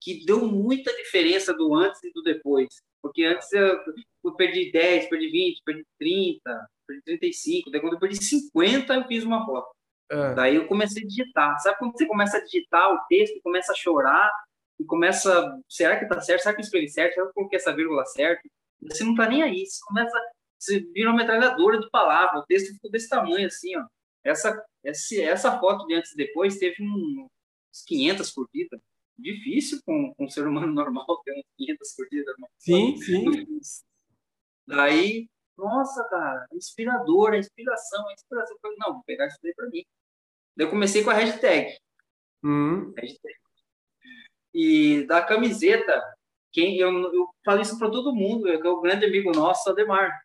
[0.00, 2.68] que deu muita diferença do antes e do depois.
[3.02, 3.80] Porque antes eu,
[4.24, 7.70] eu perdi 10, perdi 20, perdi 30, perdi 35.
[7.72, 9.74] Daí quando eu perdi 50, eu fiz uma foto.
[10.08, 10.34] É.
[10.34, 11.58] Daí eu comecei a digitar.
[11.58, 14.30] Sabe quando você começa a digitar o texto, começa a chorar,
[14.78, 16.42] e começa, será que tá certo?
[16.42, 17.14] Será que eu escrevi certo?
[17.14, 18.42] Será que eu coloquei essa vírgula certa?
[18.82, 19.66] Você não tá nem aí.
[19.66, 22.42] Você começa, você vira uma metralhadora de palavras.
[22.42, 23.86] O texto ficou desse tamanho assim, ó.
[24.24, 27.28] Essa, essa, essa foto de antes e depois teve uns
[27.86, 28.80] 500 curtidas
[29.18, 32.36] difícil com, com um ser humano normal ter umas 500 curtidas.
[32.58, 33.24] Sim, sim.
[34.66, 38.56] Daí, nossa, cara, inspirador, a inspiração, a inspiração.
[38.60, 39.84] Falei, não, vou pegar isso daí para mim.
[40.56, 41.76] Daí eu comecei com a hashtag.
[42.44, 42.92] Hum.
[42.96, 43.34] hashtag.
[44.54, 46.02] E da camiseta,
[46.52, 50.22] quem eu, eu falei isso para todo mundo, é, é o grande amigo nosso, Ademar.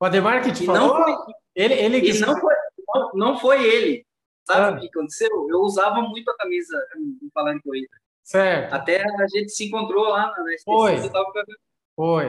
[0.00, 0.98] O Ademar que te falou?
[0.98, 2.54] Não foi, ele, ele não foi,
[3.14, 4.06] não, foi ele.
[4.46, 4.76] Sabe ah.
[4.76, 5.28] o que aconteceu?
[5.48, 7.94] Eu usava muito a camisa no Falando Corrida.
[8.24, 8.72] Certo.
[8.72, 10.64] Até a gente se encontrou lá na SPC.
[10.64, 10.96] Foi.
[11.94, 12.26] Foi.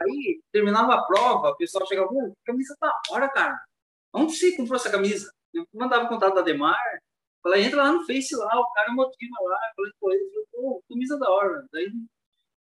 [0.00, 2.08] Aí, terminava a prova, o pessoal chegava,
[2.44, 3.60] camisa tá hora, cara.
[4.12, 5.32] Onde você comprou essa camisa?
[5.54, 6.78] Eu mandava contato da Demar,
[7.42, 9.58] falei, entra lá no Face lá, o cara motiva lá.
[9.76, 11.66] Falei, pô, ele falou, pô, camisa da hora.
[11.72, 11.92] Daí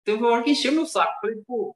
[0.03, 1.19] teve uma hora que encheu meu saco.
[1.21, 1.75] Falei, pô,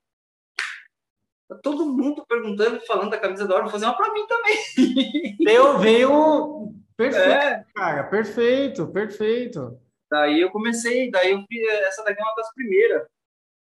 [1.48, 5.38] tá todo mundo perguntando, falando da camisa da hora, vou fazer uma pra mim também.
[5.48, 7.66] Eu veio Perfeito, é.
[7.76, 9.80] cara, perfeito, perfeito.
[10.10, 13.08] Daí eu comecei, daí eu fiz, essa daqui é uma das primeiras.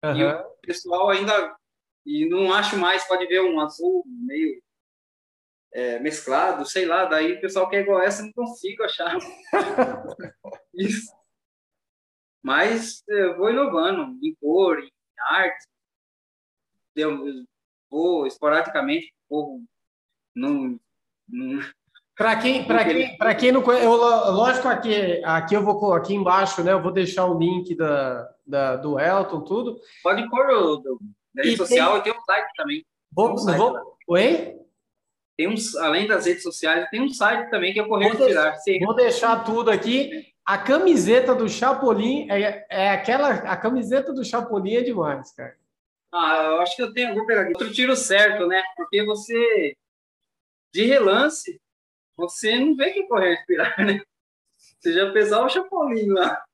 [0.04, 0.16] Uhum.
[0.16, 1.56] E o pessoal ainda,
[2.06, 4.62] e não acho mais, pode ver um azul meio
[5.72, 9.18] é, mesclado, sei lá, daí o pessoal quer igual essa, não consigo achar.
[10.72, 11.12] Isso.
[12.44, 14.90] Mas eu vou inovando em cor, em
[15.30, 15.66] arte.
[16.94, 17.18] Eu
[17.90, 19.62] vou esporadicamente, vou
[20.34, 20.78] num
[22.16, 26.14] para quem, para quem, para quem não conhece, eu, lógico aqui, aqui eu vou aqui
[26.14, 26.72] embaixo, né?
[26.72, 29.80] Eu vou deixar o link da, da do Elton, tudo.
[30.02, 32.86] Pode pôr o da rede e social tem, e tem um site também.
[33.10, 34.54] Vou, um site vou, oi?
[35.36, 38.26] Tem uns, além das redes sociais, tem um site também que é Correio vou.
[38.26, 38.54] Deixar,
[38.84, 40.33] vou deixar tudo aqui.
[40.46, 43.30] A camiseta do Chapolin é, é aquela.
[43.30, 45.56] A camiseta do Chapolin é demais, cara.
[46.12, 47.14] Ah, eu acho que eu tenho.
[47.14, 47.52] Vou pegar aqui.
[47.54, 48.62] Outro tiro certo, né?
[48.76, 49.76] Porque você,
[50.72, 51.60] de relance,
[52.16, 54.00] você não vê que correr respirar, né?
[54.78, 56.44] Você já pesar o Chapolin lá.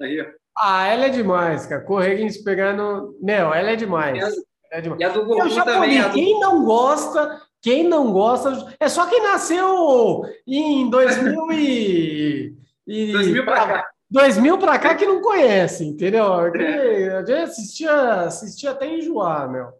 [0.00, 0.26] Aí, ó.
[0.56, 1.82] Ah, ela é demais, cara.
[1.82, 3.18] Correr pegar no.
[3.20, 4.22] Meu, ela é demais.
[4.70, 5.00] É demais.
[5.00, 6.00] E a do Goku também.
[6.00, 6.12] Do...
[6.12, 12.54] Quem não gosta, quem não gosta, é só quem nasceu em 2000 e.
[12.86, 13.90] e 2000 para cá.
[14.10, 16.26] 2000 para cá que não conhece, entendeu?
[16.26, 19.72] Porque a gente assistia, assistia até enjoar, meu.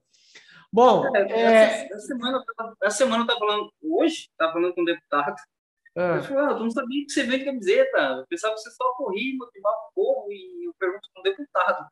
[0.72, 1.92] Bom, é, é...
[1.92, 2.42] Essa, semana,
[2.82, 5.36] essa semana eu estava falando, hoje, estava falando com um deputado.
[5.94, 6.16] É.
[6.16, 7.98] Eu falei, ah, eu não sabia que você vende camiseta.
[7.98, 11.86] Eu pensava que você só corria, motivava o povo e eu pergunto para um deputado.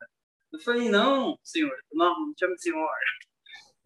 [0.51, 2.89] Eu falei, não, senhor, não, não chame senhor.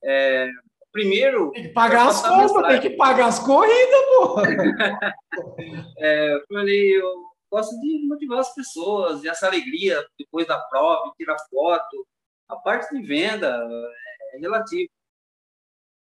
[0.05, 0.49] É,
[0.97, 1.51] primeiro.
[1.51, 4.41] Tem que pagar as contas, tem que pagar as corridas, pô.
[5.99, 11.13] é, eu falei, eu gosto de motivar as pessoas, e essa alegria depois da prova,
[11.15, 12.07] tirar foto.
[12.49, 13.47] A parte de venda
[14.33, 14.89] é relativo.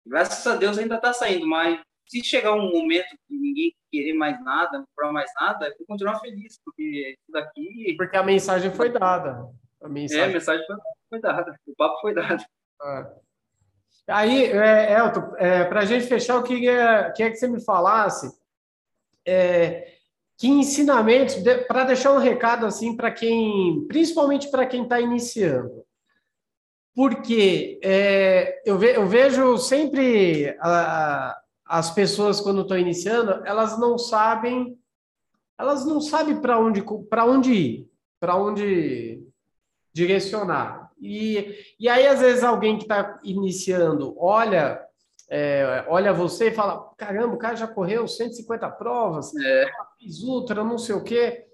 [0.07, 4.43] Graças a Deus ainda está saindo, mas se chegar um momento que ninguém querer mais
[4.43, 7.95] nada, não comprar mais nada, eu vou continuar feliz, porque isso daqui.
[7.97, 9.51] Porque a mensagem foi dada.
[9.83, 10.77] A mensagem, é, a mensagem foi,
[11.11, 12.43] foi dada, o papo foi dado.
[12.83, 13.28] É.
[14.09, 18.33] Aí, é, Elton, é, para a gente fechar, eu queria, queria que você me falasse
[19.27, 19.93] é,
[20.39, 25.85] que ensinamentos, de, para deixar um recado assim para quem, principalmente para quem está iniciando.
[26.95, 33.99] Porque é, eu, ve, eu, vejo sempre a, as pessoas, quando estão iniciando, elas não
[33.99, 34.79] sabem,
[35.59, 36.83] elas não sabem para onde,
[37.27, 39.23] onde ir, para onde
[39.93, 40.88] direcionar.
[41.01, 44.85] E, e aí, às vezes, alguém que está iniciando olha
[45.31, 49.67] é, olha você e fala: caramba, o cara já correu 150 provas, é.
[49.99, 51.45] fiz ultra, não sei o quê.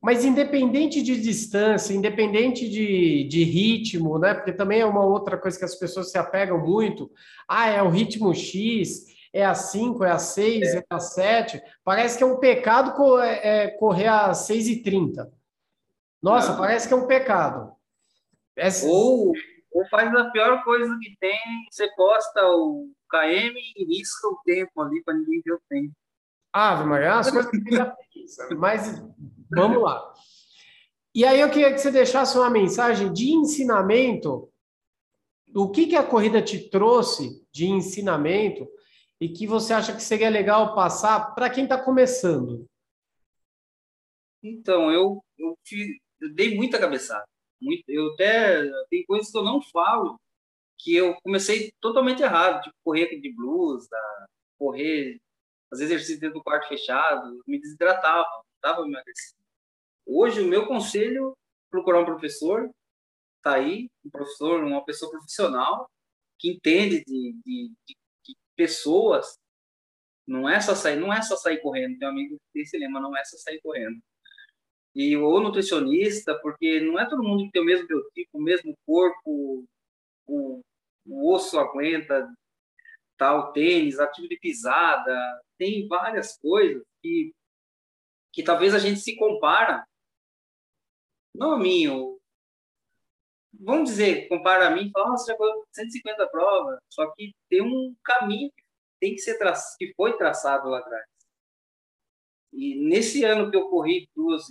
[0.00, 4.34] Mas independente de distância, independente de, de ritmo, né?
[4.34, 7.10] Porque também é uma outra coisa que as pessoas se apegam muito.
[7.48, 11.60] Ah, é o ritmo X, é a 5, é a 6, é, é a 7.
[11.82, 15.32] Parece que é um pecado é, é correr a 6 e 30.
[16.22, 16.58] Nossa, não.
[16.58, 17.75] parece que é um pecado.
[18.88, 19.32] Ou,
[19.72, 21.38] ou faz a pior coisa que tem,
[21.70, 25.92] você posta o KM e risca o tempo ali para ninguém ver o tempo.
[26.52, 27.94] Ave Maria, as coisas que já
[28.56, 29.02] Mas
[29.50, 30.14] vamos lá.
[31.14, 34.50] E aí eu queria que você deixasse uma mensagem de ensinamento.
[35.54, 38.66] O que, que a corrida te trouxe de ensinamento
[39.20, 42.66] e que você acha que seria legal passar para quem está começando?
[44.42, 47.24] Então, eu, eu, te, eu dei muita cabeçada.
[47.60, 50.20] Muito, eu até tem coisas que eu não falo
[50.78, 54.26] que eu comecei totalmente errado, tipo correr de blues, da,
[54.58, 55.18] correr,
[55.70, 59.42] fazer exercício dentro do quarto fechado, me desidratava, estava me emagrecendo.
[60.06, 61.36] Hoje o meu conselho
[61.70, 62.70] procurar um professor,
[63.42, 65.90] tá aí, um professor, uma pessoa profissional
[66.38, 69.38] que entende de, de, de, de pessoas.
[70.26, 71.98] Não é só sair, não é só sair correndo.
[71.98, 74.00] Tem um amigo que tem esse lema, não é só sair correndo
[74.96, 78.74] e o nutricionista, porque não é todo mundo que tem o mesmo biotipo, o mesmo
[78.86, 79.68] corpo,
[80.26, 80.62] o,
[81.06, 82.26] o osso aguenta
[83.18, 85.14] tal tênis, ativo de pisada,
[85.58, 87.30] tem várias coisas que,
[88.32, 89.86] que talvez a gente se compara,
[91.34, 92.18] não a mim, ou,
[93.52, 97.94] vamos dizer, compara a mim fala, nossa, já foi 150 provas, só que tem um
[98.02, 98.62] caminho que
[98.98, 101.04] tem que ser tra que foi traçado lá atrás.
[102.52, 104.44] E nesse ano que eu corri duas,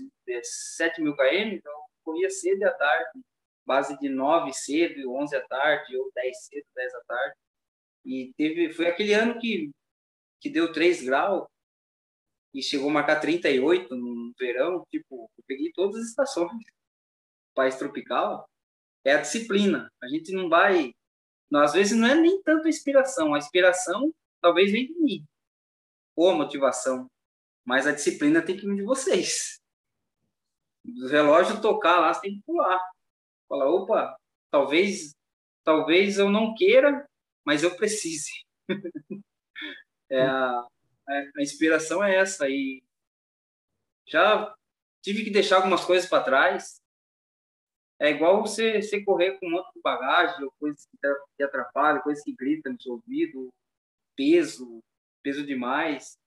[0.43, 1.71] 7 mil km, eu
[2.03, 3.19] corria cedo e à tarde,
[3.65, 7.35] base de 9 cedo, 11 à tarde, ou 10 cedo, 10 à tarde.
[8.05, 9.71] E teve, foi aquele ano que,
[10.39, 11.47] que deu 3 graus
[12.53, 14.85] e chegou a marcar 38 no verão.
[14.91, 16.51] Tipo, eu peguei todas as estações.
[17.55, 18.47] País tropical
[19.03, 19.89] é a disciplina.
[20.01, 20.93] A gente não vai.
[21.53, 23.33] Às vezes não é nem tanto a inspiração.
[23.33, 25.25] A inspiração talvez venha de mim,
[26.15, 27.09] ou a motivação
[27.65, 29.59] mas a disciplina tem que vir de vocês.
[30.85, 32.79] O relógio tocar lá, você tem que pular.
[33.49, 34.15] Falar, opa,
[34.51, 35.15] talvez,
[35.63, 37.07] talvez eu não queira,
[37.43, 38.31] mas eu precise.
[40.09, 40.67] é, a,
[41.07, 42.47] a, inspiração é essa.
[42.47, 42.83] E
[44.07, 44.55] já
[45.01, 46.79] tive que deixar algumas coisas para trás.
[47.99, 50.87] É igual você, você correr com um monte de bagagem, ou coisas
[51.37, 53.51] que atrapalham, coisas que gritam no seu ouvido,
[54.15, 54.83] peso,
[55.23, 56.17] peso demais.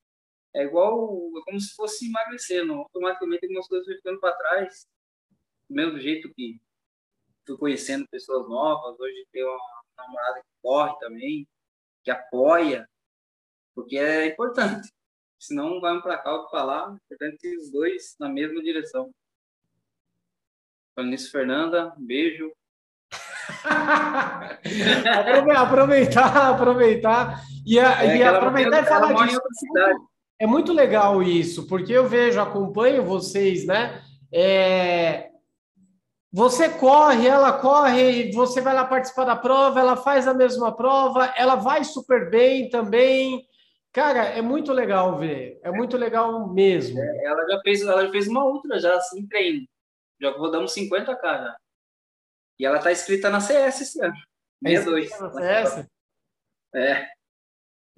[0.55, 2.75] É igual, é como se fosse emagrecendo.
[2.75, 4.87] Automaticamente algumas coisas vão ficando para trás.
[5.69, 6.61] Do mesmo jeito que
[7.47, 8.99] fui conhecendo pessoas novas.
[8.99, 11.49] Hoje tenho uma namorada que corre também,
[12.03, 12.89] que apoia,
[13.75, 14.91] porque é importante.
[15.39, 16.91] Senão vai um para cá, outro para lá.
[16.91, 19.11] É importante os dois na mesma direção.
[20.95, 22.53] Falando nisso, Fernanda, um beijo.
[25.57, 29.41] aproveitar, aproveitar e, é, e aproveitar e falar disso.
[30.41, 34.03] É muito legal isso, porque eu vejo, acompanho vocês, né?
[34.33, 35.31] É...
[36.31, 41.33] Você corre, ela corre, você vai lá participar da prova, ela faz a mesma prova,
[41.37, 43.49] ela vai super bem também.
[43.93, 47.01] Cara, é muito legal ver, é muito legal mesmo.
[47.01, 49.67] É, ela já fez, ela já fez uma outra já assim treino.
[50.21, 51.57] Já rodamos 50k já.
[52.59, 54.15] E ela tá inscrita na CS esse ano.
[54.63, 55.11] 62.
[55.11, 55.87] É na CS?
[56.75, 57.18] É.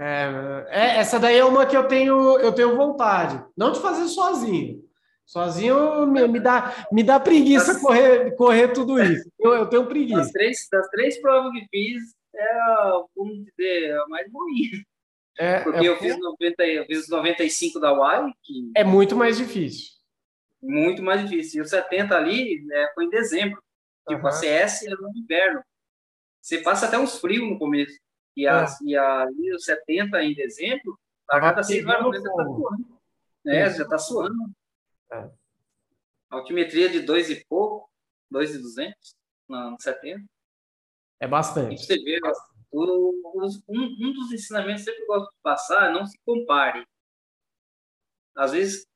[0.01, 3.45] É, é, essa daí é uma que eu tenho, eu tenho vontade.
[3.55, 4.83] Não de fazer sozinho.
[5.27, 9.31] Sozinho me, me dá, me dá preguiça das, correr, correr tudo isso.
[9.39, 10.23] Eu, eu tenho preguiça.
[10.23, 12.03] Das três, das três provas que fiz,
[12.35, 14.71] é a, vamos dizer, a mais ruim.
[15.39, 18.33] É, Porque é, eu, fiz 90, eu fiz 95 da Y.
[18.43, 19.91] Que é muito mais difícil.
[20.63, 21.59] Muito mais difícil.
[21.59, 23.63] E o 70 ali é, foi em dezembro.
[24.09, 24.29] Tipo, uhum.
[24.29, 25.63] a CS é no inverno.
[26.41, 27.99] Você passa até uns frios no começo.
[28.41, 28.51] E, é.
[28.51, 30.99] as, e os 70 em dezembro,
[31.29, 33.01] a cada seis horas já tá suando.
[33.47, 34.51] É, já tá suando.
[35.13, 35.31] É.
[36.31, 37.91] Altimetria de dois e pouco,
[38.31, 39.15] dois e duzentos
[39.49, 40.25] no 70.
[41.21, 41.85] É bastante.
[41.85, 42.19] você vê,
[42.71, 43.13] o,
[43.69, 46.87] um, um dos ensinamentos que eu sempre gosto de passar é não se compare.
[48.37, 48.87] Às vezes,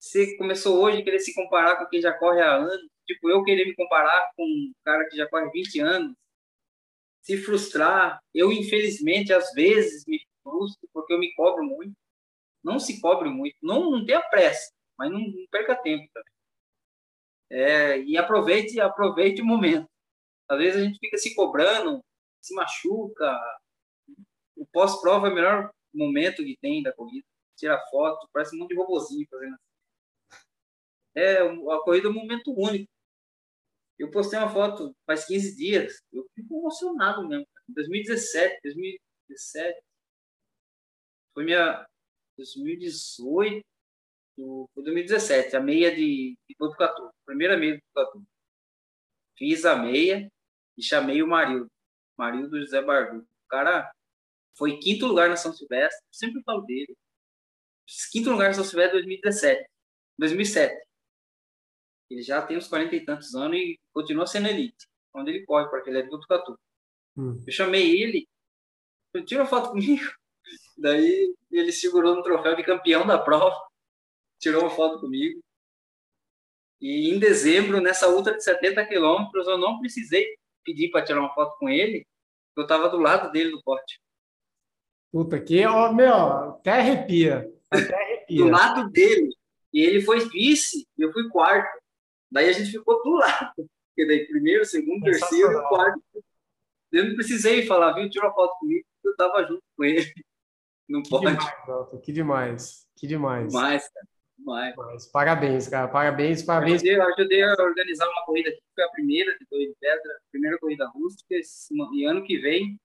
[0.00, 3.44] você começou hoje a querer se comparar com quem já corre há anos, tipo, eu
[3.44, 6.16] querer me comparar com um cara que já corre 20 anos,
[7.22, 8.20] se frustrar.
[8.34, 11.94] Eu, infelizmente, às vezes me frustro porque eu me cobro muito.
[12.62, 13.56] Não se cobre muito.
[13.62, 16.32] Não, não tenha pressa, mas não, não perca tempo também.
[17.50, 19.86] É, e aproveite, aproveite o momento.
[20.48, 22.02] Às vezes a gente fica se cobrando,
[22.40, 23.38] se machuca.
[24.56, 27.26] O pós-prova é o melhor momento que tem da corrida.
[27.56, 29.72] Tira foto, parece um monte de robozinho fazendo assim.
[31.14, 32.90] É, a corrida é um momento único.
[34.02, 37.46] Eu postei uma foto faz 15 dias, eu fico emocionado mesmo.
[37.68, 39.80] 2017, 2017.
[41.32, 41.86] Foi minha
[42.36, 43.64] 2018,
[44.74, 48.24] foi 2017, a meia de, de Botucatu, primeira meia de Botucatu.
[49.38, 50.28] Fiz a meia
[50.76, 51.70] e chamei o Marildo,
[52.18, 53.20] Marildo José Barbu.
[53.20, 53.88] O cara
[54.58, 56.92] foi quinto lugar na São Silvestre, sempre falo dele.
[58.10, 59.64] Quinto lugar na São Silvestre 2017,
[60.18, 60.91] 2007.
[62.12, 64.86] Ele já tem uns 40 e tantos anos e continua sendo elite.
[65.14, 66.58] Onde ele corre, porque ele é de Botucatu.
[67.16, 67.42] Hum.
[67.46, 68.28] Eu chamei ele,
[69.24, 70.04] tira uma foto comigo.
[70.76, 73.58] Daí ele segurou no troféu de campeão da prova,
[74.38, 75.40] tirou uma foto comigo.
[76.80, 81.32] E em dezembro, nessa ultra de 70 quilômetros, eu não precisei pedir para tirar uma
[81.32, 82.06] foto com ele,
[82.56, 84.00] eu estava do lado dele no pote.
[85.10, 87.50] Puta, que, ó, meu, até arrepia.
[87.70, 88.44] Até arrepia.
[88.44, 89.34] do lado dele.
[89.72, 91.81] E ele foi vice, e eu fui quarto.
[92.32, 93.52] Daí a gente ficou do lado.
[93.54, 96.02] Porque daí primeiro, segundo, terceiro, quarto.
[96.90, 98.08] Eu não precisei falar, viu?
[98.08, 100.12] Tirou a foto comigo, eu tava junto com ele.
[100.88, 101.26] Não que pode.
[101.26, 102.88] Demais, que demais.
[102.96, 103.52] Que demais.
[103.52, 104.06] Demais, cara.
[104.38, 105.06] Demais.
[105.12, 105.88] Parabéns, cara.
[105.88, 106.82] Parabéns, parabéns.
[106.82, 109.74] Eu ajudei, eu ajudei a organizar uma corrida que foi a primeira de Torre de
[109.78, 111.34] Pedra, primeira corrida rústica.
[111.94, 112.80] E ano que vem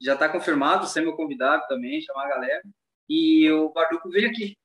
[0.00, 2.62] já está confirmado, ser meu convidado também, chamar a galera.
[3.08, 4.56] E o Barduco veio aqui.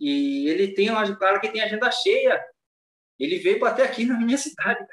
[0.00, 2.44] E ele tem, claro que tem agenda cheia.
[3.22, 4.84] Ele veio bater aqui na minha cidade.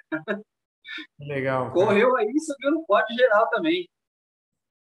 [1.20, 1.72] Legal.
[1.72, 3.90] Correu aí e subiu no pódio geral também.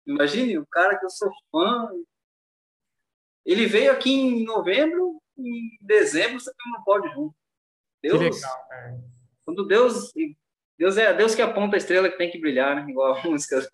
[0.05, 1.89] Imagine, o cara que eu sou fã.
[3.45, 7.35] Ele veio aqui em novembro, em dezembro subiu no pódio junto.
[8.03, 9.01] Deus, que legal, cara.
[9.45, 10.11] Quando Deus.
[10.77, 12.89] Deus é Deus que aponta a estrela que tem que brilhar, né?
[12.89, 13.65] Igual a música.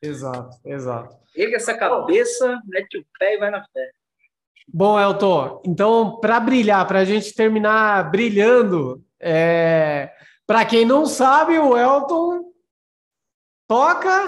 [0.00, 1.16] Exato, exato.
[1.34, 3.92] Ele essa cabeça, mete o pé e vai na fé.
[4.68, 10.10] Bom, Elton, então, para brilhar, para a gente terminar brilhando, é...
[10.46, 12.52] para quem não sabe, o Elton
[13.68, 14.24] toca,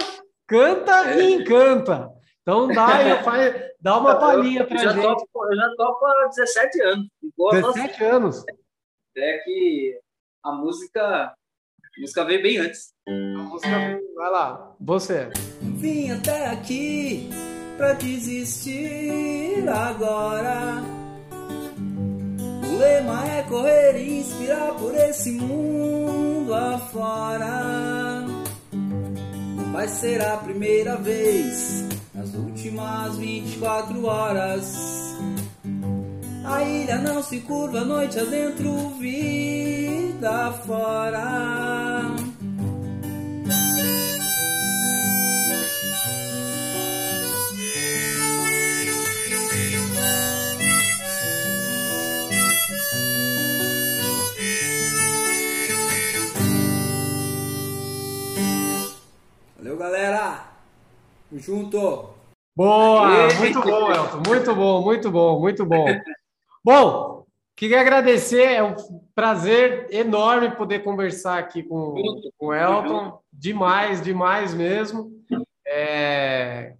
[0.47, 1.19] canta é.
[1.19, 2.11] e encanta.
[2.41, 2.87] Então, dá,
[3.23, 5.01] faz, dá uma palhinha para a gente.
[5.01, 7.07] Toco, eu já toco há 17 anos.
[7.51, 8.45] 17 anos.
[9.17, 9.99] É que
[10.43, 12.93] a música, a música veio bem antes.
[13.07, 15.29] A música veio, vai lá, você.
[15.61, 17.29] Vim até aqui
[17.77, 20.83] pra desistir agora.
[22.67, 28.25] O lema é correr e inspirar por esse mundo afora.
[28.71, 35.15] Não vai ser a primeira vez nas últimas 24 horas.
[36.45, 42.15] A ilha não se curva, noite adentro, vida fora.
[59.65, 60.45] Valeu, galera!
[61.27, 62.09] Tamo junto!
[62.55, 63.33] Boa!
[63.39, 64.21] Muito bom, Elton.
[64.27, 65.87] Muito bom, muito bom, muito bom.
[66.63, 68.75] Bom, queria agradecer, é um
[69.15, 71.95] prazer enorme poder conversar aqui com,
[72.37, 73.19] com o Elton.
[73.33, 75.11] Demais, demais mesmo.
[75.65, 76.75] É,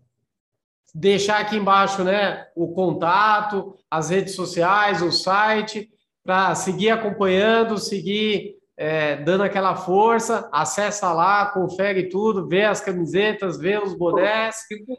[0.93, 5.89] deixar aqui embaixo né, o contato, as redes sociais, o site,
[6.23, 10.49] para seguir acompanhando, seguir é, dando aquela força.
[10.51, 14.57] Acessa lá, confere tudo, vê as camisetas, vê os bonés.
[14.69, 14.97] Eu fico,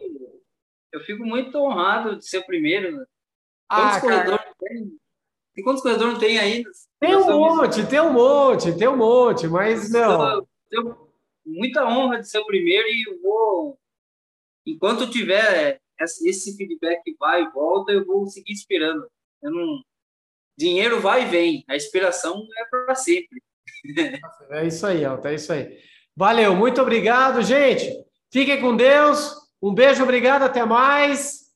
[0.93, 2.97] eu fico muito honrado de ser o primeiro.
[2.97, 3.05] né?
[3.69, 4.99] Ah, Quantos corredores tem?
[5.57, 6.71] E quantos corredores tem ainda?
[7.01, 10.47] Tem um monte, tem um monte, tem um monte, mas não.
[10.71, 10.97] Tenho
[11.45, 13.79] muita honra de ser o primeiro e eu vou,
[14.67, 19.07] enquanto eu tiver esse feedback vai e volta, eu vou seguir esperando.
[19.43, 19.83] Eu não,
[20.59, 23.43] dinheiro vai e vem, a inspiração é para sempre.
[24.51, 25.79] É isso aí, Elton, é isso aí.
[26.17, 27.93] Valeu, muito obrigado, gente.
[28.33, 29.35] Fiquem com Deus.
[29.63, 31.47] Um beijo, obrigado, até mais.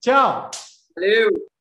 [0.00, 0.50] Tchau.
[0.94, 1.53] Valeu!